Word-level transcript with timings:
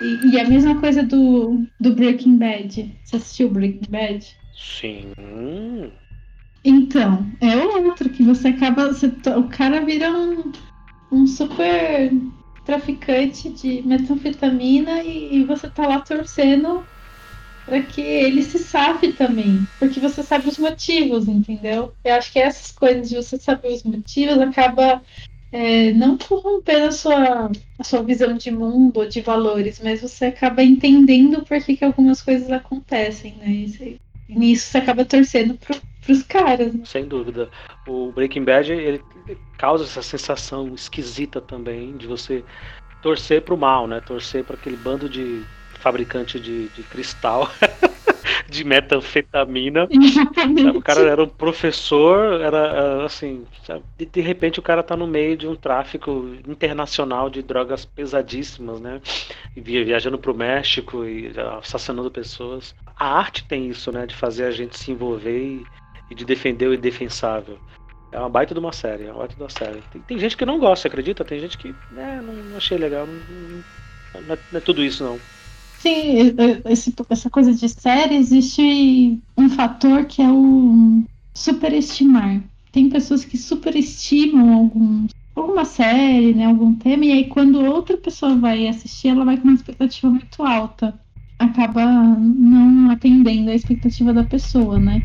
E, 0.00 0.30
e 0.30 0.40
a 0.40 0.48
mesma 0.48 0.78
coisa 0.80 1.02
do, 1.02 1.66
do 1.80 1.94
Breaking 1.94 2.36
Bad. 2.36 2.98
Você 3.02 3.16
assistiu 3.16 3.50
Breaking 3.50 3.90
Bad? 3.90 4.36
Sim. 4.54 5.12
Então, 6.64 7.30
é 7.40 7.56
outro 7.56 8.10
que 8.10 8.22
você 8.22 8.48
acaba. 8.48 8.88
Você, 8.88 9.06
o 9.06 9.48
cara 9.48 9.84
vira 9.84 10.10
um, 10.10 10.52
um 11.10 11.26
super 11.26 12.10
traficante 12.64 13.48
de 13.50 13.82
metanfetamina 13.82 15.02
e, 15.02 15.36
e 15.36 15.44
você 15.44 15.70
tá 15.70 15.86
lá 15.86 16.00
torcendo 16.00 16.84
para 17.64 17.82
que 17.82 18.00
ele 18.00 18.42
se 18.42 18.58
safe 18.60 19.12
também, 19.12 19.68
porque 19.78 19.98
você 19.98 20.22
sabe 20.22 20.48
os 20.48 20.56
motivos, 20.56 21.26
entendeu? 21.26 21.92
Eu 22.04 22.14
acho 22.14 22.32
que 22.32 22.38
essas 22.38 22.70
coisas 22.70 23.08
de 23.08 23.16
você 23.16 23.36
saber 23.38 23.72
os 23.72 23.82
motivos 23.82 24.38
acaba 24.38 25.02
é, 25.52 25.92
não 25.92 26.18
corrompendo 26.18 26.86
a 26.86 26.92
sua, 26.92 27.50
a 27.78 27.84
sua 27.84 28.02
visão 28.02 28.34
de 28.34 28.50
mundo 28.50 28.98
ou 28.98 29.08
de 29.08 29.20
valores, 29.20 29.80
mas 29.82 30.02
você 30.02 30.26
acaba 30.26 30.62
entendendo 30.62 31.44
por 31.44 31.60
que, 31.62 31.76
que 31.76 31.84
algumas 31.84 32.20
coisas 32.20 32.50
acontecem, 32.50 33.34
né? 33.36 33.48
E, 33.48 34.00
nisso 34.28 34.66
você 34.70 34.78
acaba 34.78 35.04
torcendo 35.04 35.54
pro, 35.54 35.76
pros 36.04 36.22
caras. 36.22 36.74
Né? 36.74 36.80
Sem 36.84 37.06
dúvida. 37.06 37.48
O 37.86 38.10
Breaking 38.12 38.44
Bad 38.44 38.72
ele 38.72 39.00
causa 39.56 39.84
essa 39.84 40.02
sensação 40.02 40.74
esquisita 40.74 41.40
também 41.40 41.96
de 41.96 42.06
você 42.06 42.44
torcer 43.02 43.42
pro 43.42 43.56
mal, 43.56 43.86
né? 43.86 44.00
Torcer 44.00 44.44
para 44.44 44.56
aquele 44.56 44.76
bando 44.76 45.08
de 45.08 45.44
fabricante 45.78 46.40
de, 46.40 46.68
de 46.68 46.82
cristal. 46.82 47.48
de 48.48 48.64
metanfetamina. 48.64 49.88
O 50.74 50.82
cara 50.82 51.00
era 51.00 51.22
um 51.22 51.28
professor, 51.28 52.40
era 52.40 53.04
assim, 53.04 53.44
de, 53.98 54.06
de, 54.06 54.20
repente 54.20 54.58
o 54.58 54.62
cara 54.62 54.82
tá 54.82 54.96
no 54.96 55.06
meio 55.06 55.36
de 55.36 55.46
um 55.46 55.54
tráfico 55.54 56.34
internacional 56.46 57.28
de 57.28 57.42
drogas 57.42 57.84
pesadíssimas, 57.84 58.80
né? 58.80 59.00
Viajando 59.56 60.18
pro 60.18 60.34
México 60.34 61.04
e 61.04 61.32
assassinando 61.58 62.10
pessoas. 62.10 62.74
A 62.96 63.18
arte 63.18 63.44
tem 63.44 63.68
isso, 63.68 63.90
né? 63.92 64.06
De 64.06 64.14
fazer 64.14 64.44
a 64.44 64.50
gente 64.50 64.78
se 64.78 64.90
envolver 64.90 65.38
e, 65.38 65.66
e 66.10 66.14
de 66.14 66.24
defender 66.24 66.68
o 66.68 66.74
indefensável. 66.74 67.58
É 68.12 68.18
uma 68.18 68.28
baita 68.28 68.54
de 68.54 68.60
uma 68.60 68.72
série, 68.72 69.04
é 69.04 69.10
uma 69.10 69.18
baita 69.18 69.34
de 69.34 69.42
uma 69.42 69.50
série. 69.50 69.82
Tem, 69.92 70.00
tem 70.00 70.18
gente 70.18 70.36
que 70.36 70.46
não 70.46 70.58
gosta, 70.58 70.88
acredita? 70.88 71.24
Tem 71.24 71.40
gente 71.40 71.58
que, 71.58 71.74
né, 71.90 72.20
não, 72.22 72.32
não 72.32 72.56
achei 72.56 72.78
legal, 72.78 73.06
não, 73.06 73.14
não, 73.14 73.64
não, 74.22 74.34
é, 74.34 74.38
não 74.50 74.58
é 74.58 74.60
tudo 74.60 74.84
isso 74.84 75.04
não. 75.04 75.20
Sim, 75.78 76.34
esse, 76.66 76.94
essa 77.10 77.30
coisa 77.30 77.52
de 77.54 77.68
série, 77.68 78.16
existe 78.16 79.22
um 79.36 79.48
fator 79.48 80.06
que 80.06 80.22
é 80.22 80.30
o 80.30 81.04
superestimar. 81.36 82.42
Tem 82.72 82.88
pessoas 82.88 83.24
que 83.24 83.36
superestimam 83.38 84.52
algum, 84.54 85.06
alguma 85.34 85.64
série, 85.64 86.34
né, 86.34 86.46
algum 86.46 86.74
tema, 86.74 87.04
e 87.04 87.12
aí 87.12 87.28
quando 87.28 87.60
outra 87.64 87.96
pessoa 87.98 88.36
vai 88.36 88.66
assistir, 88.66 89.08
ela 89.08 89.24
vai 89.24 89.36
com 89.36 89.44
uma 89.44 89.54
expectativa 89.54 90.10
muito 90.10 90.42
alta. 90.42 90.98
Acaba 91.38 91.84
não 91.84 92.90
atendendo 92.90 93.50
a 93.50 93.54
expectativa 93.54 94.12
da 94.12 94.24
pessoa, 94.24 94.78
né? 94.80 95.02